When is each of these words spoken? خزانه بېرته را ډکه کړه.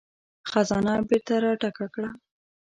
خزانه 0.49 0.93
بېرته 1.09 1.35
را 1.43 1.51
ډکه 1.61 1.87
کړه. 1.93 2.09